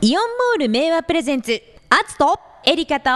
[0.00, 1.60] イオンモール名和プレゼンツ
[1.90, 3.10] アツとエリカと。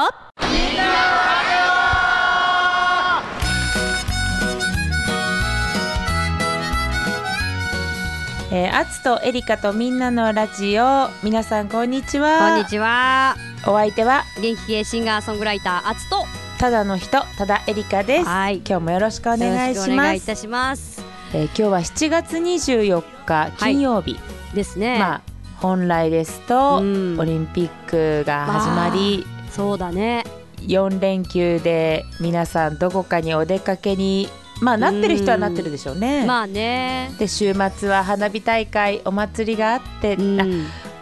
[8.50, 11.08] えー、アツとエリカとみんなのラジオ。
[11.22, 12.50] 皆さんこんにちは。
[12.50, 13.36] こんにちは。
[13.64, 16.24] お相手は元気系シンガーソングライターアツと。
[16.58, 18.56] ただの人ただエリカです、はい。
[18.56, 19.88] 今日もよろしくお願いします。
[19.88, 21.00] 願いいたします。
[21.32, 24.18] えー今日は7月24日金曜日、
[24.52, 25.31] ですね、まあ
[25.62, 27.16] 本来ですと、うん。
[27.20, 30.24] オリンピックが始まり、そうだね。
[30.66, 34.28] 4連休で皆さんどこかにお出かけに
[34.60, 37.14] まあなってる人はなってるでしょうね、まあね。
[37.18, 40.40] で週末は花火大会お祭りがあって、うん。
[40.40, 40.44] あ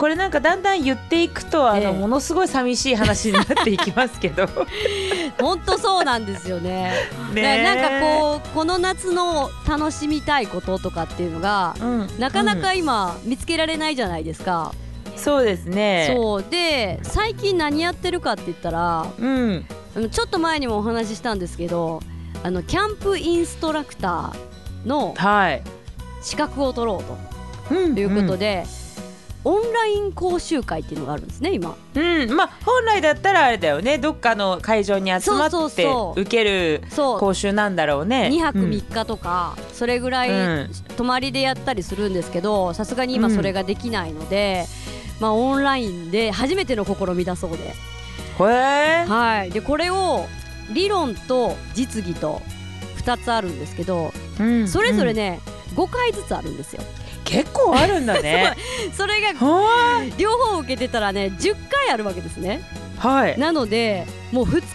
[0.01, 1.93] これなんかだんだん言っていくとあの、ええ。
[1.93, 4.49] ものすごい寂しい話になっていきますけど。
[5.39, 6.91] 本当そうなんですよね。
[7.35, 16.11] ねななんかこうこの夏の楽しみたいこととかっていうのがう、うん、なかなか今見つけられないじゃないですか、うんそうですね。
[16.17, 16.45] そう。
[16.49, 19.67] で最近何やってるかって言ったらうん。
[20.11, 22.01] ちょっと前にもお話ししたんですけど
[22.43, 25.63] あのキャンプインストラクターのはい、
[26.23, 27.03] 資格を取ろ
[27.71, 28.65] ううん、ということで、
[29.45, 31.75] オンライン講習会っていうのがあるんですね今。
[31.95, 33.99] うん、うんまあ本来だったらあれだよね。
[33.99, 38.29] どっかの会場に集まって受ける講習なんだろうね。
[38.33, 40.71] 2泊うん3日とか、それぐらいうん。
[40.97, 44.67] 泊まりでやったりするんですけどさすがに今それができないので、
[45.19, 47.75] まあ、オンラインで初めての試みだそうで,、
[48.39, 50.27] はい、でこれを
[50.73, 52.43] 理論と実技と
[52.99, 54.69] 2つあるんですけどうん。
[54.69, 55.17] それぞれうん。
[55.17, 55.41] ね、
[55.75, 56.83] 5回ずつあるんですよ。
[57.31, 58.57] 結構あるんだね。
[58.93, 62.61] それがは両方受けてたらね10回あるわけですね。
[62.97, 63.39] いはい。
[63.39, 64.67] なのでもう2日に1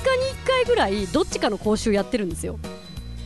[0.47, 2.57] 回ぐらいどっちかの講習やってるんですよ。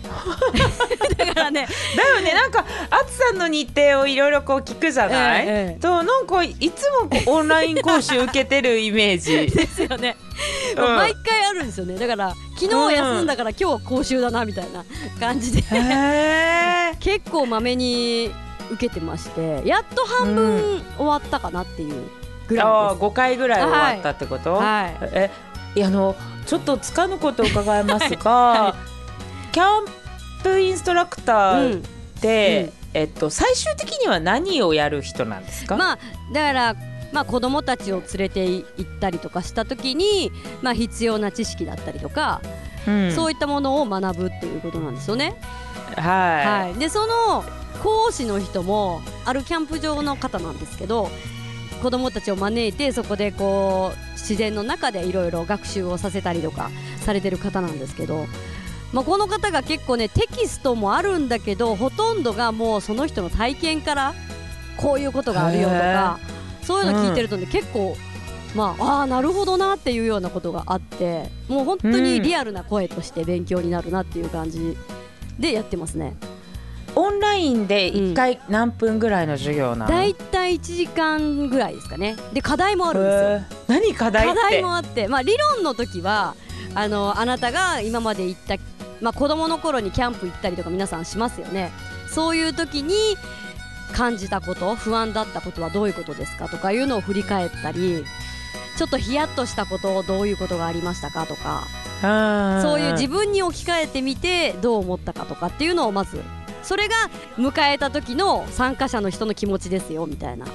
[1.17, 2.33] だからねだよね。
[2.33, 5.79] なんかあつさんの日程をいろいろこう聞くじゃない、ええええ。
[5.79, 9.55] となんかいつもこう オンライン講習受けてるイメージ。
[9.55, 10.17] ですよね、
[10.75, 10.95] うん。
[10.95, 11.99] 毎回あるんですよね。
[11.99, 14.83] だから昨日休んだから今日講習だなみたいな
[15.19, 15.63] 感じで。
[16.99, 18.31] 結構まめに
[18.71, 22.09] 受けてましてやっと半分終わったかなっていう
[22.47, 24.49] ぐらああいで5回ぐらい終わったってこと、す。
[24.49, 24.97] はい。
[25.13, 25.31] え
[25.75, 26.15] いやあの
[26.47, 28.31] ちょっとつかぬことを伺いますが、
[28.73, 28.75] は
[29.51, 29.85] キャン
[30.43, 31.83] プインストラクターうん。
[32.19, 35.99] って、えっと、最終的には何をやる人なんですか、まあ
[36.33, 36.75] だから
[37.13, 40.31] まあ子供たちを連れて行ったりとかした時に
[40.61, 42.41] まあ必要な知識だったりとか、
[42.87, 43.11] うん。
[43.11, 45.39] そういったものを学ぶっていうことなんですよね。
[45.95, 47.43] はい、はい、でその
[47.83, 51.09] 講師の人もあるキャンプ場の方なんですけど
[51.81, 58.25] 子供たちを招いてそこでこう自然の中でいろいろ学習をさせたりとかされてる方なんですけど、
[58.91, 64.13] まあ、この方が結構ねテキストもあるんだけどほとんどがもうその人の体験から
[64.77, 66.19] こういうことがあるよとか
[66.61, 67.95] そういうの聞いてるとね、結構
[68.55, 74.77] まああーなるほどなっていうようなことがあってもう本当にリアルな声として勉強になるなっていう感じ
[75.39, 76.15] でやってますね。
[76.99, 82.17] オンラインで1回何分ぐらいの授業なの、だいたい1時間ぐらいですかね。
[82.33, 83.09] で課題もあるんで
[83.47, 83.57] すよ。
[83.67, 84.35] 何課題って？
[84.35, 86.35] 課題もあって、まあ、理論の時は
[86.75, 88.55] あのあなたが今まで行った、
[89.01, 91.71] まあ、子供の頃にキャンプ行ったりとか皆さんしますよね。
[92.09, 92.93] そういう時に
[93.93, 98.03] 感じたこと不安だったことはどういうことですかとかいうのを振り返ったり
[98.77, 101.63] ちょっとヒヤッとしたことどういうことがありましたかとか
[102.03, 102.61] うん。
[102.61, 106.21] そういう自分に置き換えてみてどう思ったかとかっていうのをまず
[106.63, 106.95] それが
[107.37, 110.45] 迎えた時の参加者の人の気持ちですよみたいな。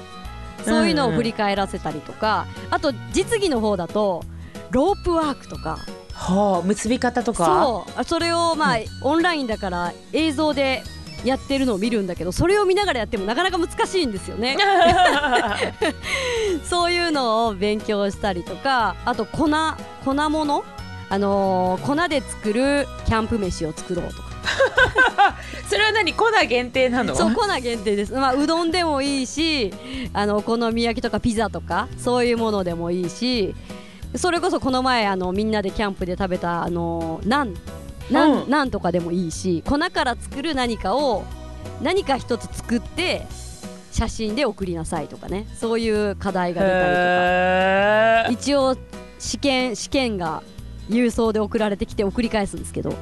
[0.65, 4.23] そういうのを振り返らせたりとかあと実技の方だと
[4.71, 5.77] ロープワークとか。
[6.13, 7.45] はあ結び方とか？
[7.45, 7.99] そう。
[7.99, 10.81] あそれをまあオンラインだから映像で
[11.25, 14.57] やってるのを見るんだけどそれを見ながらやってもなかなか難しいんですよね。
[16.63, 19.49] そういうのを勉強したりとかあと粉
[20.05, 20.63] 粉物？
[21.09, 24.35] あのー粉で作るキャンプ飯を作ろうとか。
[25.69, 26.13] それは何？
[26.13, 27.15] 粉限定なの？
[27.15, 29.73] そう粉限定です、まあ、うどんでもいいし
[30.13, 33.55] あのお好み焼きとかピザとかそういうものでもいいし
[34.15, 37.55] それこそこの前あのみんなでキャンプで食べたあのナン
[38.11, 38.49] ナン,、うん。
[38.49, 41.23] ナンとかでもいいし粉から作る何かを
[41.81, 43.25] 何か一つ作って
[43.91, 45.47] 写真で送りなさいとかね。
[45.57, 48.41] そういう課題が出たりとか。
[48.41, 48.77] 一応
[49.19, 50.43] 試験試験が
[50.89, 52.95] 郵送で送られてきて送り返すんですけど、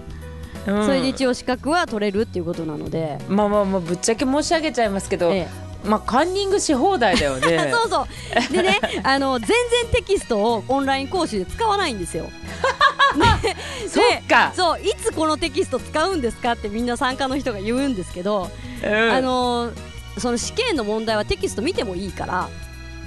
[0.68, 0.86] うん。
[0.86, 5.48] それで一応資格は取れるっていうことなので、まあまあまあぶっちゃけ申し上げちゃいますけど、え
[5.84, 7.72] まあカンニングし放題だよえね。
[7.76, 8.54] そうそう。
[8.54, 9.58] でね あの全然
[9.92, 12.26] テキストをオンライン講習で使わないんですよ。
[13.16, 13.56] ね
[13.88, 14.50] そっか。
[14.52, 18.50] でそういつこのテキスト使うんですかってみんな参加の人が言うんですけど、
[18.84, 19.12] うん。
[19.12, 19.72] あの
[20.18, 22.50] その試験の問題はテキスト見てもいいから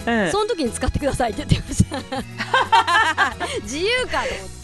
[0.07, 0.31] うん。
[0.31, 1.97] その時に使ってくださいって言ってました。
[3.63, 4.56] 自由かと思って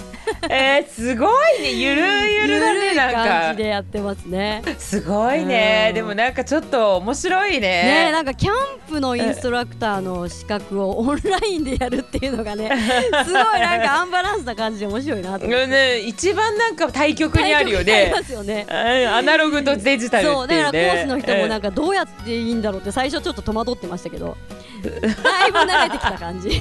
[0.49, 1.27] えー、すご
[1.57, 1.73] いね。
[1.73, 4.63] ゆるゆるだねなん感かじでやってますね。
[4.79, 5.87] すごいね。
[5.91, 5.95] うん。
[5.95, 7.61] でもなんかちょっと面白いね。
[7.61, 8.55] ねなんかキャン
[8.89, 12.71] プのインストラクターの資格をオンラインでやるっていうのがね
[13.25, 15.65] すごいなんかアンバランスな感じで面白いなと思って。
[15.65, 18.67] うんね一番なんか対極にあるよありねますよね。
[18.69, 18.77] うん
[19.15, 20.73] アナログとデジタルそうっていうね。
[20.73, 24.37] だからコースの人もなんかどうやっていいんだろうって最初ちょっと戸惑ってましたけど。
[24.83, 26.61] だいぶ慣れてきた感じ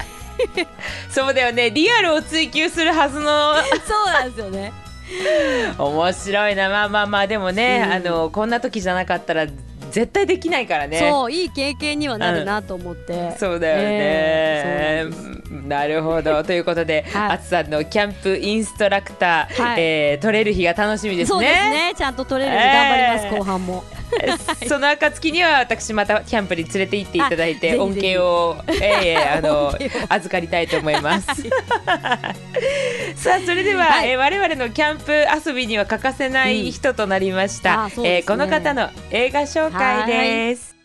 [1.09, 1.69] そうだよね。
[1.69, 3.55] リアルを追求するはずの
[3.87, 4.71] そうなんですよね。
[5.77, 6.69] 面白いな。
[6.69, 7.93] まあまあまあでもね、うん。
[7.93, 9.45] あのこんな時じゃなかったら
[9.91, 10.99] 絶対できないからね。
[10.99, 16.43] そういい経験にはなるなと思って、そうだよね、えーなるほど。
[16.43, 17.31] ということで、はい。
[17.33, 19.81] あつさんのキャンプインストラクター、はい。
[19.81, 21.33] えー取れる日が楽しみですね。
[21.33, 21.93] そうですね。
[21.97, 23.37] ちゃんと取れるように頑張ります、えー。
[23.37, 23.83] 後半も
[24.67, 29.73] その暁には私またキャンプに連れて行っていただいて恩恵を、えー あの
[30.09, 31.27] 預かりたいと思います。
[33.15, 37.89] さあそれでは、はいえー我々のキャンプ遊びには欠かせない人となりました。
[37.95, 40.75] うんねえーこの方の映画紹介です。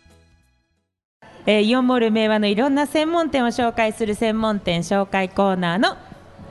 [1.46, 5.96] えーイオンモール名和のいろんな専門店を紹介する専門店紹介コーナーの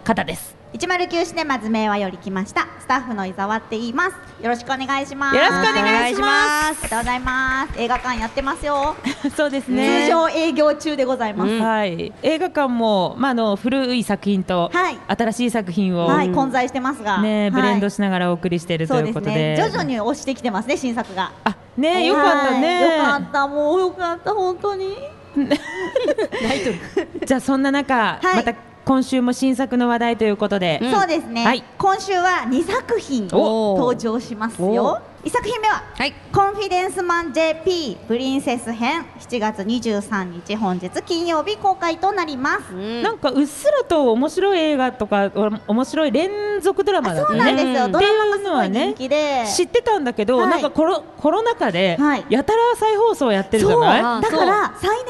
[0.03, 0.54] 方です。
[0.77, 2.67] 109シネマズ名和より来ました。
[2.81, 4.43] スタッフの伊沢って言います。
[4.43, 5.35] よろしくお願いします。
[5.37, 6.69] よろしくお願いします。
[6.69, 7.79] ありがとうございます。
[7.79, 8.93] 映画館やってますよ、
[9.37, 14.97] そうです通常営業中でございます、うんはい、映画館も、まあ、あの古い作品とはい。
[15.07, 17.19] 新しい作品を、はい混在してますが。
[17.19, 19.55] ね、ブレンドししながらお送りしているということで。
[19.55, 19.67] ですね。
[19.67, 21.31] 徐々に押してきてますね新作が。
[21.45, 22.83] あ、ね、よかったね。
[22.83, 23.47] はいよかった。
[23.47, 24.97] もうよかった本当に。
[27.25, 28.35] じゃあ、そんな中、はい。
[28.35, 28.53] また
[28.85, 30.79] 今週も新作の話題ということで。
[30.81, 30.91] うん。
[30.91, 31.63] そうですね、はい。
[31.77, 33.77] 今週は2作品お。
[33.77, 34.73] 登場しますお。
[34.73, 36.13] よ1作品目ははい。
[36.31, 39.07] コンフィデンスマン JP プリンセス編。
[39.19, 47.93] 7月23日本日金曜日公開となります、なんかうっすらと面白い映画とかお面白い連続ドラマだったそうなんですよ、ね。
[47.93, 50.49] ドラマがすごっていうのはいね人気で、知ってたんだけど、はい。
[50.49, 52.25] なんかコロコロナ禍で、はい。
[52.29, 54.01] やたら再放送やってるじゃない？
[54.01, 55.03] あだから再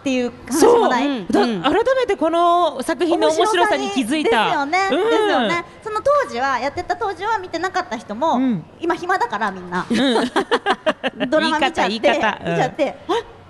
[0.00, 1.10] っていう話そうもない、う。
[1.22, 1.26] ん。
[1.26, 4.44] だ改めてこの作品の面白さに気づいた。
[4.44, 4.96] ですよね、うん。
[4.96, 5.64] ですよね。
[5.82, 8.64] その当時はやってた当時は見てなかった人も、うん。
[8.80, 9.86] 今暇だからみんな、
[11.28, 12.96] ドラマ見ちゃって見ちゃって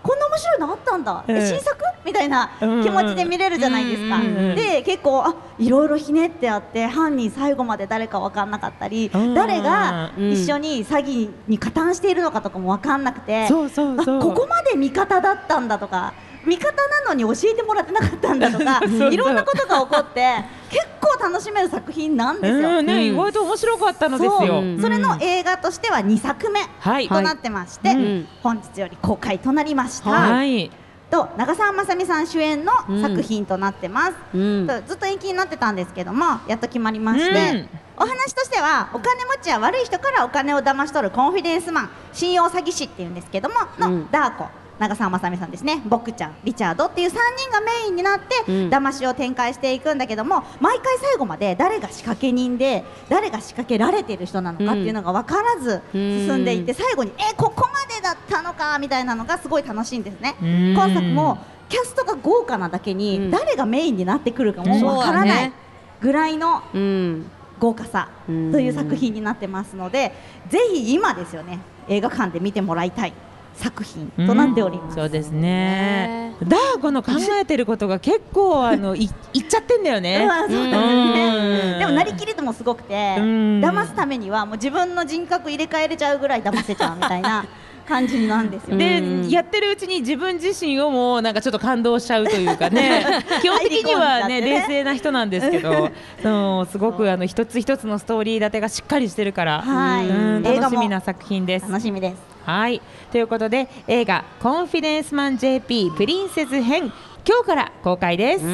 [0.03, 1.47] こんな面白いのあったんだ、えうん。
[1.47, 1.77] 新作？
[2.05, 4.19] みたいな気持ちで見れるじゃないですか、
[4.55, 10.33] で結構あいろいろひねってあって犯人最後まで誰か分かんなかったり、うん誰がうん。
[10.33, 14.19] 一緒に詐欺に加担しているのかとかも分かんなくて、そうそうそう。
[14.19, 16.15] あここまで味方だったんだとか
[16.49, 22.79] 味方なのに教えてもらってなかったんだとか そういろんなことが起こって結構楽しめる作品なんですよ。
[22.79, 23.03] うんね、うん。
[23.05, 24.61] 意外と面白かったのですよ。
[24.61, 24.65] う。
[24.65, 24.81] ん。
[24.81, 27.09] それの映画としては2作目はい。
[27.09, 30.71] となってまして、うん本日より公開となりました、はい。
[31.11, 34.67] と長澤まさみさん主演の作品となってます、うん。
[34.67, 37.69] とずっと延期になってたんですけどもやっと決まりまして、うん。
[37.97, 44.11] お話としてはお金持ちや悪い人からお金を騙し取るコンフィデンスマン信用詐欺師っていうんですけどもの、うん。
[44.11, 44.49] ダーコ
[44.79, 45.83] 長澤まさみさんですね。
[45.87, 48.71] ボクちゃんリチャードっていう3人がメインになって、うん。
[48.71, 60.37] 騙しを展開していくんだけども毎回最後まで誰が仕掛け人で誰が仕掛けられている人なのかっていうのが分からず進んでいって、最後にえここまでだったのかみたいなのがすごい楽しいんですね。
[60.41, 60.73] うん。
[60.73, 61.39] 今作も
[61.69, 63.31] キャストが豪華なだけに、うん。
[63.31, 65.53] 誰がメインになってくるかもわからない
[66.01, 67.31] ぐらいのうん。
[67.59, 68.53] 豪華さうん。
[68.53, 70.15] という作品になってますので、
[70.49, 73.13] ぜひ今ですよね映画館で見てもらいたい
[73.59, 74.97] 作品となっております。
[74.97, 76.35] そうですね。
[76.43, 80.27] ダーゴの考えてることが結構あの い言っちゃってんだよね。
[80.27, 80.71] まあそうですうん
[81.13, 81.77] ね。
[81.81, 87.45] でもなりきりともすごくて、うん騙すためにはもう自分の人格入れ替えれちゃうぐらい騙せちゃうみたいな
[87.89, 88.77] 感じなんですよ。
[88.77, 89.01] ね。
[89.01, 89.29] で、うん。
[89.31, 93.25] やってるうちに自分自身をもなんかちょっと感動しちゃうというかね。
[93.41, 94.61] 基本的にはねね。
[94.61, 95.91] 冷静な人なんですけど
[96.23, 100.59] そうすごくあの一つ一つのストーリー立てがしっかりしてるから、はい。
[100.61, 101.69] 楽しみな作品です。
[101.69, 102.17] 楽しみです。
[102.45, 102.83] はい。
[103.11, 106.93] ということで映画「コンフィデンスマン JP プリンセス編」
[107.27, 108.45] 今日から公開です。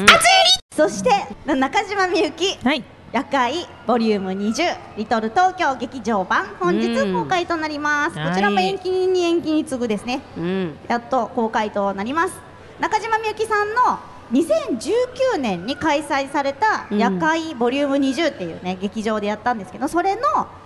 [0.75, 1.09] そして
[1.45, 2.57] 中島みゆき。
[2.63, 8.27] はい夜会ボリューム20リトル東京劇場版本日公開となります、うん。
[8.27, 10.21] こちらも延期に延期に次ぐですね。
[10.37, 10.77] うん。
[10.89, 12.33] やっと公開となります。
[12.77, 13.99] 中島みゆきさんの
[14.33, 16.97] 2019年に開催されたうん。
[16.99, 20.21] 夜会ボリューム20っていうね劇場でやったんですけどそれの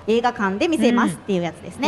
[0.08, 1.88] 映画館で見せますっていうやつですね、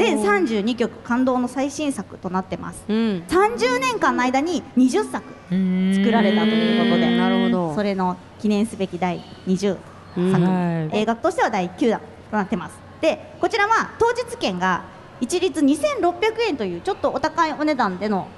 [0.00, 2.84] 全32曲感動の最新作となってます。
[2.88, 3.24] うん。
[3.28, 7.74] 30年間の間に20作作作られたということでなるほど。
[7.74, 9.76] それの記念すべき第20
[10.16, 10.98] うん作、はい。
[10.98, 12.78] 映画としては第9弾となってます。
[13.00, 14.84] でこちらは当日券が
[15.20, 18.28] 一律2600円というちょっとお高いお値段での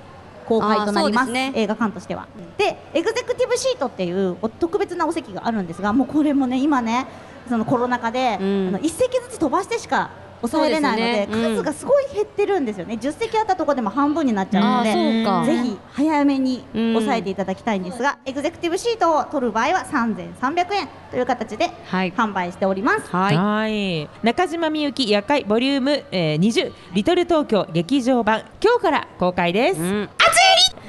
[0.47, 1.31] 公開となります。
[1.31, 1.53] ね。
[1.55, 2.27] 映画館としては。
[2.59, 7.07] でエグゼクティブシートっていうお特別なお席があるんですがもうこれもね今ね
[7.49, 8.69] そのコロナ禍で、うん。
[8.69, 10.11] あの1席ずつ飛ばしてしか
[10.43, 11.57] 抑えれないのでねうん。
[11.57, 12.99] 数がすごい減ってるんですよね。
[13.01, 15.53] 10席あったところでも半分になっちゃうのあで。
[15.53, 22.13] ぜひ早めに抑えていただきたいんですが、エグゼクティブシートを取る場合は3300円という形ではい。
[22.13, 23.09] 販売しております。
[23.11, 23.37] はい。
[23.37, 24.09] はい。
[24.23, 30.09] 中島みゆき夜会ボリューム、えー、20リトル東京劇場版今日から公開です、うん。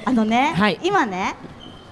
[0.06, 0.80] あのね、はい。
[0.84, 1.36] 今ね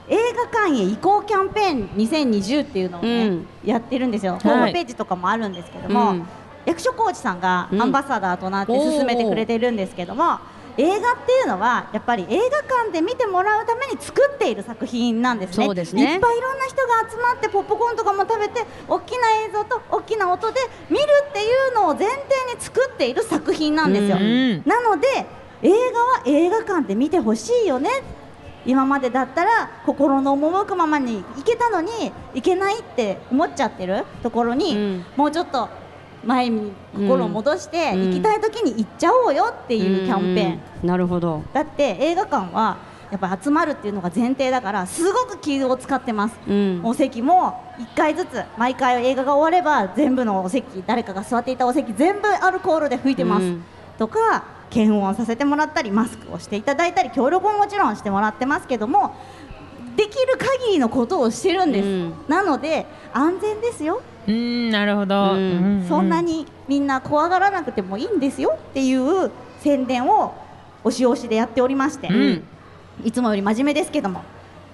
[0.09, 3.47] 映画館へ移行キャンペーン2020っていうのをね、うん。
[3.63, 6.27] やってるんですよ、ホームページとかもあるんですけども、うん
[6.65, 7.81] 役所広司さんがうん。
[7.81, 10.39] アンバサダーとなって進めてくれてるんですけども、
[10.77, 15.65] 映画っていうのはやっぱり映画館で見てもらうために作っている作品なんですね。
[15.65, 16.13] そうですね。
[16.13, 22.15] いっぱいいろんな人が集まってポップコーンとかも食べて大きな映像と大きな音で見るっていうのを前提
[22.55, 24.63] に作っている作品なんですよ、うん。
[24.65, 25.07] なので
[25.61, 27.89] 映画は映画館で見てほしいよね。
[28.65, 35.05] 今までだったら心の赴くままに行けたのに行けないって思っちゃってるところに、うん。
[35.17, 35.67] もうちょっと
[36.23, 38.05] 前に心を戻して、うん。
[38.09, 41.43] 行きたい時に行っちゃおうよっていうキャンペーン、うんなるほど。
[41.53, 42.77] だって映画館は
[43.11, 46.81] やっぱ集まるっていうのが前提だからすごく気を使ってます、うん。
[46.83, 53.63] お席も1回ずつ毎回映画が終われば全部のお席誰かが座っていたお席全部アルコールで拭いてます、うん。
[53.97, 59.13] とか検温させてもらったりマスクをしていただいたり協力ももちろんしてもらってますけども
[59.97, 62.13] できる限りのことをしてるんです、うん。
[62.29, 65.35] なので安全ですよ、うんなるほど、
[65.87, 70.33] そんなにみんな怖がらなくてもいいんですよっていう宣伝を
[70.83, 72.43] 押し押しでやっておりまして、うん。
[73.03, 74.23] いつもより真面目ですけども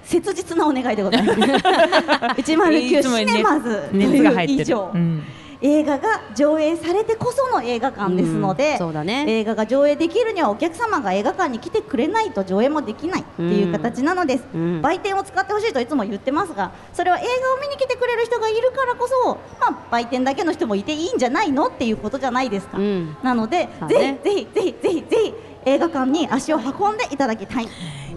[0.04, 1.40] 切実なお願いでございます。
[1.40, 5.22] い109つもよりシネマズと熱いう以上、うん
[5.60, 9.24] 映画が上映されてこその映画館ですので、うんそうだね。
[9.26, 14.82] 映画が上映できるにはお客様が映画館に来てくれないと上映もできないっていう形なのです、うん。
[14.82, 23.16] 売店を使ってほしいといつも言ってますがそれは映画を見に来てくれる人がいるからこそ、まあ、売店だけの人もいていいんじゃないのっていうことじゃないですか、うん。
[23.22, 24.20] なので、ね。
[24.22, 25.34] ぜひぜひぜひぜひぜひ
[25.64, 27.68] 映画館に足を運んでいただきたい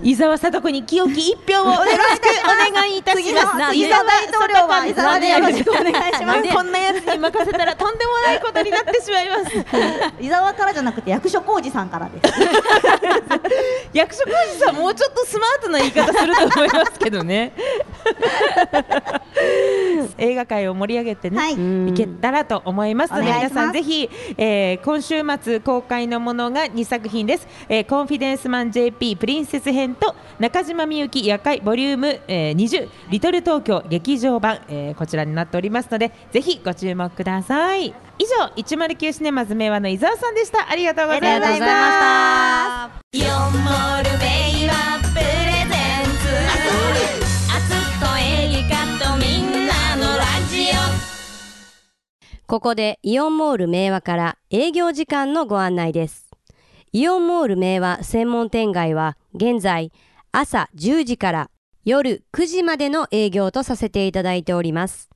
[0.04, 3.72] 伊沢聡子に清き一票をよろしくお願いいたします。
[3.72, 9.56] 次の大統領は伊沢でよろしくお願いしますこんなやつに任せたらとんでもないことになってしまいます。
[10.20, 12.34] 伊沢からじゃなくて役所広司さんからです
[13.94, 17.54] 役所広司さんもうちょっとスマートな言い方すると思いますけどね。
[20.18, 21.54] 映画界を盛り上げてね、はい。
[21.54, 37.94] うんいけたらと思いますので皆さんぜひ、えー今週末公開のものが2作品です、えーコンフィデンスマン JP プリンセス編と中島みゆき夜会ボリューム、えー20リトル東京劇場版、えーこちらになっておりますのでぜひご注目ください。
[38.20, 40.70] 以上109シネマズ名和の伊沢さんでした。
[40.70, 43.20] ありがとうございまありがとうございまし
[45.46, 45.51] た
[52.52, 56.30] ここでイオンモール明和から営業時間のご案内です。
[56.92, 59.94] イオンモール明和専門店街は現在
[60.34, 61.50] 朝10時から
[61.86, 65.10] 夜9時までの営業とさせていただいております。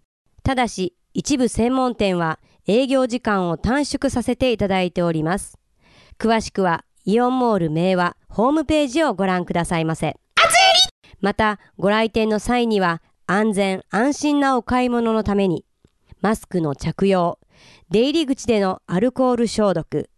[0.43, 5.59] ただし一部専門店は営業時間を短縮させていただいております。
[6.17, 10.15] 詳しくはイオンモール明和ホームページをご覧くださいませ。
[11.19, 15.65] またご来店の際には安全安心なお買い物のために
[16.25, 17.37] マスクの着用、
[17.91, 20.09] 出入り口でのアルコール消毒、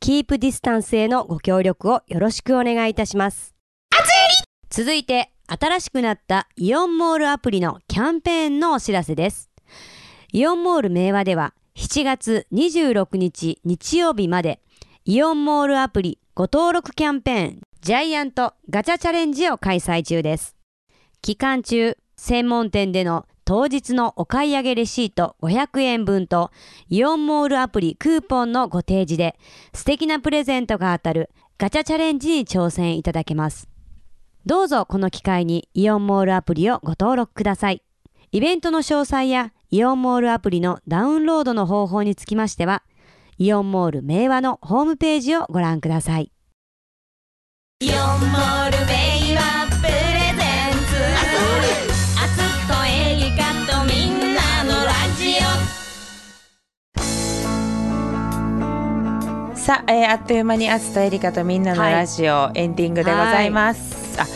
[0.00, 3.54] キープディスタンスへのご協力をよろしくお願いいたします。
[4.70, 9.50] 続いて、新しくなったイオンモールアプリのキャンペーンのお知らせです。
[10.32, 14.58] イオンモール明和では7月26日日曜日まで
[15.04, 20.56] イオンモールアプリご登録キャンペーンジャイアントガチャチャレンジを開催中です。
[21.20, 26.50] 期間中、専門店での当日のお買い上げレシート500円分と
[26.88, 29.36] イオンモールアプリクーポンのご提示で
[29.74, 33.68] 素敵なプレゼントが当たるガチャチャレンジに挑戦いただけます。
[34.44, 37.82] どうぞこの機会にイオンモールアプリをご登録ください。
[38.32, 42.82] イベントの詳細やイオンモールアプリのダウンロードの方法につきましては、
[43.38, 46.32] イオンモール明和のホームページをご覧ください。
[47.80, 47.96] イオン
[48.32, 49.11] モールベ
[59.62, 64.20] さあ、えーあっという間にアツとエリカとみんなのラジオ、エンディングでございます。
[64.20, 64.26] あ、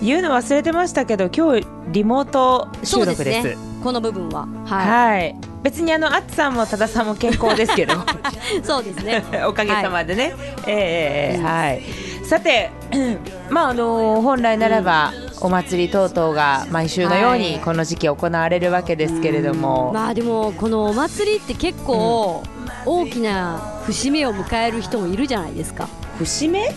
[0.00, 3.48] 言うの忘れてましたけど、今日リモート収録です。
[3.48, 3.56] ね。
[3.82, 4.46] この部分は。
[4.64, 5.34] ははい。
[5.64, 7.96] 別にあのアツさんも多田さんも健康ですけど、い。
[8.62, 9.24] そうですね。
[9.48, 10.32] おかげさまでね。
[10.68, 11.82] ええええはい。
[12.24, 12.70] さて、
[13.50, 22.44] まああの本来ならば、お祭り等々が毎週のようはいにこの時期行われるわけですけれども、まあでもこのお祭りって結構
[22.86, 25.88] 大きな節目を迎える人もいるじゃないですか。
[26.18, 26.74] 節目？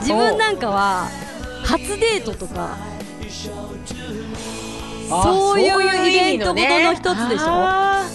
[0.00, 1.08] 自分なんかは
[1.64, 2.78] 初デートとか
[5.10, 7.44] あそういうイベントごとの一つでしょ？
[7.48, 8.08] あ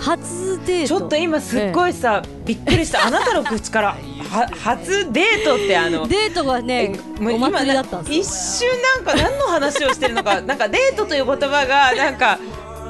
[0.00, 0.94] 初デート。
[0.96, 3.06] ーちょっと今すっごいさ、びっくりした。
[3.06, 3.96] あなたの口から
[4.30, 8.20] は初デートってあのデートがねもうお祭りだったんですよ。
[8.20, 12.38] 一瞬なんか何の話をしてるのかなんかデートという言葉がなんか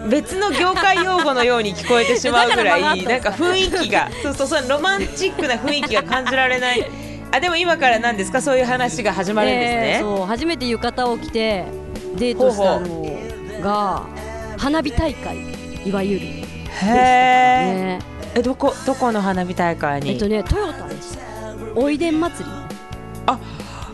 [0.08, 6.84] 別の業界用語のように聞こえてしまうぐらいなんか雰囲気がそうそうそうロマンチックな雰囲気が感じられない。
[7.30, 8.40] あでも今から何ですか？
[8.40, 11.64] そういう話が始まるんですえーね、そう初めて浴衣を着て
[12.16, 13.04] デートしたの
[13.62, 14.02] が
[14.56, 15.36] 花火大会
[15.84, 16.26] いわゆる。
[16.26, 16.40] へ
[16.86, 17.98] えね。
[18.34, 21.18] えどこどこの花火大会に、えっとねトヨタです。
[21.74, 22.50] おいでん祭り。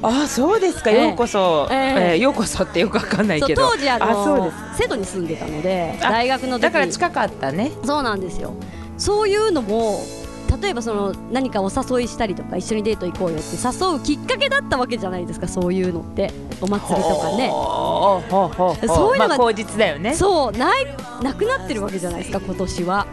[0.06, 1.02] あそうですか、ええ。
[1.06, 1.78] ようこそ、ええ。
[1.78, 3.70] えーようこそってよくわかんないけど。
[3.70, 7.72] 当時あのそうです瀬戸に住んでたのであ大学の時だからに近かったね。
[7.84, 8.54] そうなんですよ。
[8.98, 10.00] そういうのも
[10.60, 16.32] 例えばその何かお誘いしたりとか一緒にデート行こうよって誘うきっかけだったわけじゃないですかそういうのって。
[16.60, 17.48] お祭りとかね。
[18.86, 20.14] そういうのがまあ、口実だよね。
[20.14, 20.86] そうない
[21.22, 23.06] なくなってるわけじゃないですか今年は。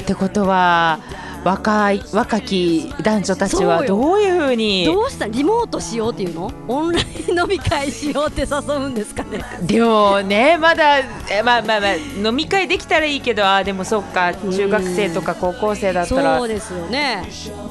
[0.00, 1.00] ってことは
[1.46, 5.28] 若い若き男女たちはどういうふうにどうした？
[5.28, 6.50] リモートしようっていうの？
[6.66, 9.44] オンライン飲み会しようって誘うんですかね？
[9.62, 17.22] でもねまだえまあまあまあ飲み会できたらいいけどあーでもそっか中学生とか高校生だったそらうですよね。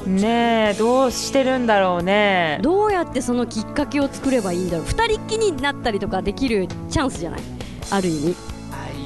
[0.06, 2.58] ねえどうしてるんだろうね。
[2.62, 4.86] どうやってそのきっかけを作ればいいんだろう？
[4.86, 7.40] 二人っきりになったりとかできるチャンスじゃない？
[7.90, 8.36] ある意味。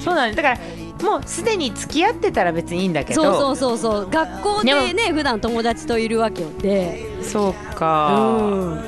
[0.04, 0.58] そうなんだから
[1.02, 3.23] もうすでに付き合ってたら別にいいんだけど。
[3.23, 4.11] そうそうそうそう。
[4.11, 8.85] 学校でね普段友達といるわけでそううか、ん。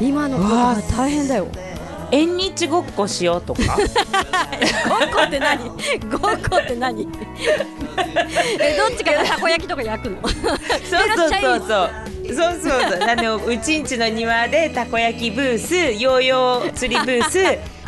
[0.00, 1.48] 今の子は大変だよ。
[2.12, 3.60] 縁日ごっこしようとか。
[3.76, 5.68] ごっこって何？
[5.68, 5.78] ごっ
[6.48, 7.08] こって何？
[8.60, 10.28] えどっちかがたこ焼きとか焼くの？
[10.28, 10.38] そう
[11.16, 11.90] そうそうそう。
[12.26, 13.08] そうそうそう。
[13.08, 17.38] あのうちんちの庭でたこ焼きブースヨーヨー釣りブース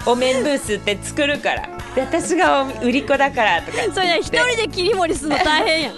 [0.09, 1.69] お面ブースって作るから。
[1.69, 5.95] で私がお売り子だからとかそれね一人で切り盛りするの大変やん。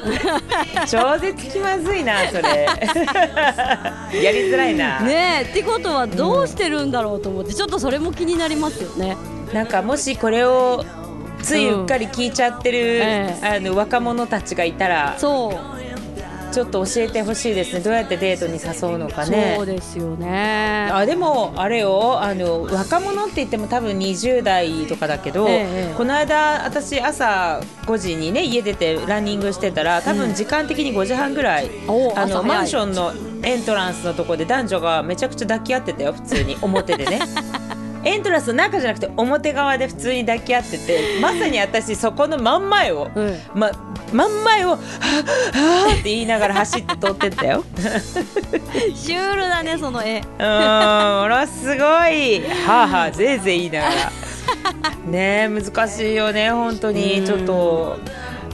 [0.87, 2.67] 超絶気まずいなそれ。
[4.23, 9.17] やりづらいな、ねえってことはどうしてるんだろうと思ってちょっとそれも気になりますよね。
[9.53, 10.85] なんかもしこれを
[11.43, 13.47] ついうっかり聞いちゃってる、ええ。
[13.57, 15.80] あの若者たちがいたらそう
[16.51, 17.81] ちょっと教えてほしいですね。
[17.81, 19.55] どうやってデートに誘うのかね。
[19.57, 20.89] そうですよね。
[20.93, 22.21] あでもあれよ。
[22.21, 36.57] あの若者って言っても多分20代とかだけど、ええこの間私朝5時にね家出てランニングしてたら多分時間的に5時半ぐらい、おあのマンションのエントランスのとこで男女がめちゃくちゃ抱き合ってたよ普通に。
[36.61, 37.21] 表でね。
[38.05, 43.37] エントランスの中じゃなくて表側で普通に抱き合っててまさに私そこの真ん前を、うん。
[43.55, 43.71] ま、
[44.13, 47.65] 真ん前を「はぁはぁって言いながら走って通ってったよ。
[48.95, 50.21] シュールだねその絵。
[50.21, 51.75] うーんものすご
[52.09, 52.43] い。
[52.67, 54.13] はあはあぜいぜい言いながら。
[55.07, 56.95] ねえ難しいよね本当うん。
[56.95, 57.99] にちょっと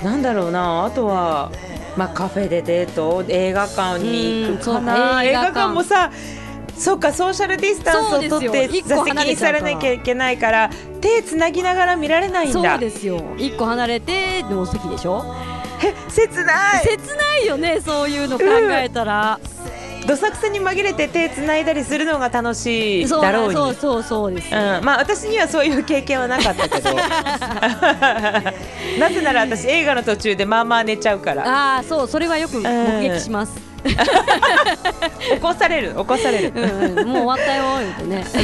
[0.02, 1.50] なんだろうなあとは
[1.96, 6.10] まあカフェでデート映画館に行くかうんな映画館もさ
[6.78, 13.22] そうかソーシャルディスタンスを取って座席にされなきゃいけないから手つなぎながら見られないんそうだですよ。
[13.38, 15.24] 一個離れての席でしょ？
[15.82, 16.84] え切ない。
[16.84, 19.38] 切ないよねそういうの考えたら、
[20.06, 23.54] どさくさに紛れて手つないだりするのが楽しいそうだろうに。
[23.54, 24.54] そうそうそうです。
[24.54, 26.94] よ、うん、まあ私にはそういう経験はなかったけど。
[28.98, 31.46] なぜなら私映画の途中でまあまあ寝ちゃうから。
[31.46, 32.08] ああそう。
[32.08, 33.52] それはよく目撃します、
[33.88, 36.52] 起こされる起こされる。
[36.54, 38.24] うんうん、もう終わったよ言うてね。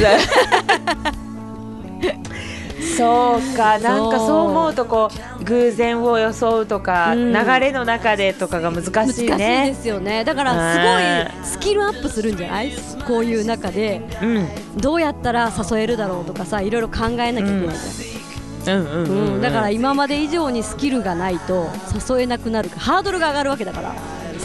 [2.97, 4.49] そうかなんかそう。
[4.49, 7.33] 思うとこう偶然を装うとか、うん。
[7.33, 10.23] 流れの中でとかが難難しいでしいねすよね。
[10.23, 12.71] だからすごいスキルアップするんじゃない？
[13.07, 14.01] こういう中で。
[14.21, 14.47] うん。
[14.77, 17.75] どうやったら誘えるだろうとかさいろいろ考えなきゃいけない
[18.63, 18.87] じゃんうん、
[19.35, 21.67] うんだから今まで以上にスキルがないと
[22.09, 22.69] 誘えなくなる。
[22.77, 23.93] ハードルが上がるわけだから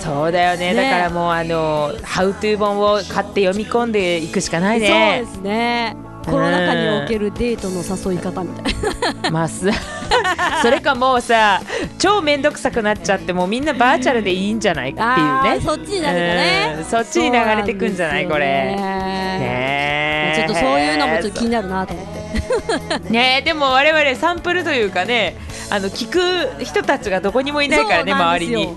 [0.02, 0.72] そうだよね。
[0.74, 0.90] ね。
[0.90, 5.22] だからもうあの「ハウトゥー本を買って読み込んでいくしかないね。
[5.26, 5.96] そうですね。
[6.24, 7.76] コロナ禍におけるデートの
[8.12, 9.30] 誘い方みたいな。
[9.30, 9.66] まあす
[10.62, 11.60] それかもうさ
[11.98, 16.74] 超面倒くさくなっちゃってもうみんなバーチャルでいいんじゃないっていうあねーそっちになるかね。
[16.78, 16.84] うん。
[16.84, 18.26] そっちに流れてくんじゃない？
[18.26, 18.44] これ。
[18.46, 22.18] ねちょっとそういうのもちょっと気になるなと思って。
[23.10, 25.36] ねえでも我々サンプルというかね
[25.70, 28.76] あの聞く人たちがどこにもいないからね周りに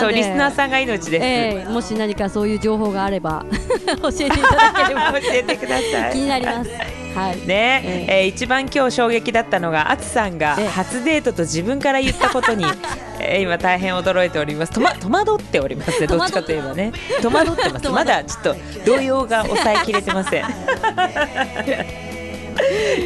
[0.00, 3.44] そうリスナーさんが命です、ええもし何かそういう情報があれば
[4.02, 5.12] 教えていただければ。
[5.20, 6.12] 教えてください。
[6.12, 6.70] 気になります。
[7.14, 7.46] はい。
[7.46, 8.24] ねええ。
[8.24, 10.68] ー一番今日衝撃だったのがあつさんがええ。
[10.68, 12.64] 初デートと自分から言ったことに、
[13.20, 14.72] えー今大変驚いております。
[14.72, 16.92] とま戸惑っておりますねどっちかといえばね。
[17.20, 17.88] 戸惑ってます。
[17.90, 20.44] まだちょっと動揺が抑えきれてません。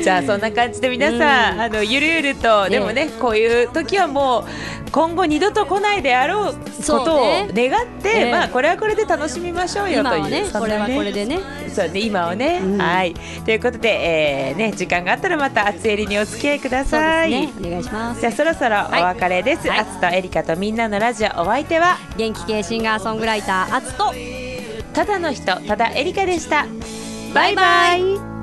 [0.03, 1.61] じゃあそんな感じで皆さん、うん。
[1.62, 4.44] あのゆるゆると、ええでもねこういう時はもう
[4.97, 11.39] 今後二度と来ないであろうことを願って、ええまあこれはこれで楽しみましょうよという今はね、これはこれでね。
[11.69, 12.81] そうね今はね、うん。
[12.81, 13.13] はい。
[13.45, 17.69] ということで、えーね時間があったらまた厚襟にお付き合いください、すね。
[17.69, 18.21] お願いします。
[18.23, 18.27] じ。
[18.27, 19.81] ゃあそろそろお別れです、はい。
[19.81, 21.99] あつとエリカとみんなのラジオお相手は？
[22.17, 24.15] 元気系シンガーソングライターアツと。
[24.95, 26.65] ただの人ただエリカでした。
[27.35, 28.36] バイバイ